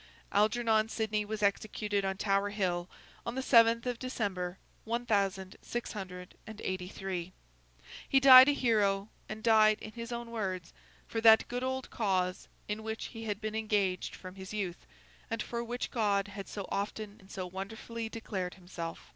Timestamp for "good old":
11.47-11.91